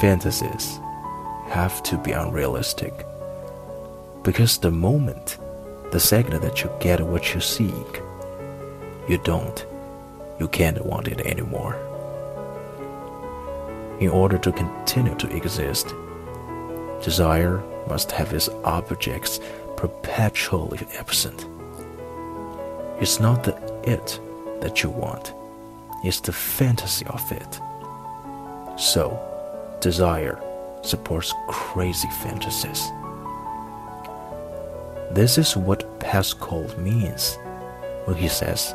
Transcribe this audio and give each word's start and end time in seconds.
fantasies 0.00 0.78
have 1.48 1.82
to 1.84 1.96
be 1.96 2.12
unrealistic. 2.12 3.06
Because 4.22 4.58
the 4.58 4.70
moment, 4.70 5.38
the 5.92 6.00
second 6.00 6.42
that 6.42 6.62
you 6.62 6.70
get 6.80 7.00
what 7.00 7.34
you 7.34 7.40
seek, 7.40 8.02
you 9.08 9.18
don't, 9.18 9.64
you 10.38 10.48
can't 10.48 10.84
want 10.84 11.08
it 11.08 11.20
anymore. 11.20 11.76
In 14.00 14.10
order 14.10 14.36
to 14.38 14.52
continue 14.52 15.14
to 15.14 15.34
exist, 15.34 15.94
desire 17.02 17.62
must 17.88 18.12
have 18.12 18.32
its 18.34 18.48
objects 18.64 19.40
perpetually 19.76 20.80
absent. 20.98 21.46
It's 23.00 23.20
not 23.20 23.44
the 23.44 23.54
it 23.84 24.20
that 24.60 24.82
you 24.82 24.90
want, 24.90 25.32
it's 26.02 26.20
the 26.20 26.32
fantasy 26.32 27.06
of 27.06 27.32
it. 27.32 27.60
So, 28.78 29.18
desire 29.80 30.40
supports 30.82 31.32
crazy 31.48 32.08
fantasies. 32.22 32.90
This 35.10 35.38
is 35.38 35.56
what 35.56 35.98
Pascal 36.00 36.66
means 36.78 37.38
when 38.04 38.16
he 38.16 38.28
says 38.28 38.74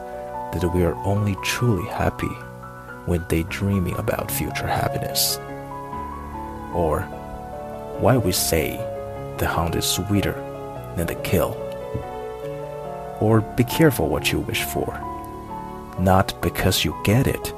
that 0.54 0.72
we 0.74 0.84
are 0.84 0.96
only 1.06 1.36
truly 1.44 1.88
happy 1.90 2.34
when 3.06 3.26
daydreaming 3.28 3.98
about 3.98 4.32
future 4.32 4.68
happiness. 4.68 5.38
Or 6.74 7.02
why 8.00 8.18
we 8.18 8.32
say 8.32 8.78
the 9.38 9.48
hunt 9.48 9.76
is 9.76 9.86
sweeter 9.86 10.34
than 10.96 11.08
the 11.08 11.16
kill. 11.16 11.56
Or 13.20 13.42
be 13.42 13.64
careful 13.64 14.08
what 14.10 14.32
you 14.32 14.40
wish 14.40 14.64
for, 14.64 15.00
not 16.00 16.34
because 16.42 16.84
you 16.84 16.96
get 17.04 17.28
it, 17.28 17.54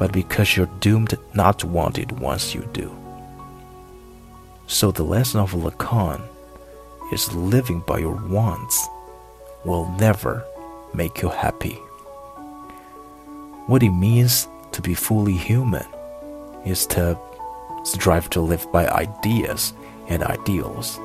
but 0.00 0.12
because 0.12 0.56
you're 0.56 0.78
doomed 0.80 1.14
not 1.34 1.58
to 1.58 1.66
want 1.66 1.98
it 1.98 2.10
once 2.12 2.54
you 2.54 2.66
do. 2.72 2.90
So 4.66 4.90
the 4.90 5.02
lesson 5.02 5.40
of 5.40 5.52
Lacan 5.52 6.22
is 7.12 7.30
living 7.34 7.80
by 7.80 7.98
your 7.98 8.14
wants 8.14 8.88
will 9.62 9.90
never 9.98 10.42
make 10.94 11.20
you 11.20 11.28
happy. 11.28 11.74
What 13.66 13.82
it 13.82 13.90
means 13.90 14.48
to 14.72 14.80
be 14.80 14.94
fully 14.94 15.34
human 15.34 15.84
is 16.64 16.86
to 16.86 17.18
strive 17.84 18.30
to 18.30 18.40
live 18.40 18.72
by 18.72 18.88
ideas 18.88 19.74
and 20.08 20.22
ideals, 20.22 20.98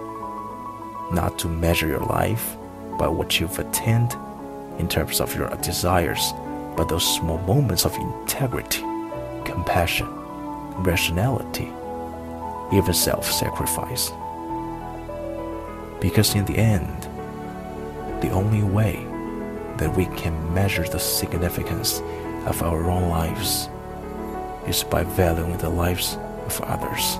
not 1.11 1.37
to 1.39 1.49
measure 1.49 1.87
your 1.87 2.05
life 2.05 2.55
by 2.97 3.09
what 3.09 3.41
you've 3.41 3.59
attained 3.59 4.15
in 4.79 4.87
terms 4.87 5.19
of 5.19 5.35
your 5.35 5.49
desires, 5.57 6.31
but 6.75 6.89
those 6.89 7.15
small 7.15 7.37
moments 7.39 7.85
of 7.85 7.95
integrity, 7.95 8.81
compassion, 9.43 10.07
rationality, 10.83 11.71
even 12.73 12.93
self 12.93 13.31
sacrifice. 13.31 14.11
Because 16.01 16.35
in 16.35 16.45
the 16.45 16.57
end, 16.57 17.09
the 18.21 18.29
only 18.29 18.63
way 18.63 19.05
that 19.77 19.95
we 19.95 20.05
can 20.17 20.53
measure 20.53 20.83
the 20.83 20.99
significance 20.99 22.01
of 22.45 22.61
our 22.61 22.89
own 22.89 23.09
lives 23.09 23.69
is 24.67 24.83
by 24.83 25.03
valuing 25.03 25.57
the 25.57 25.69
lives 25.69 26.17
of 26.45 26.61
others. 26.61 27.17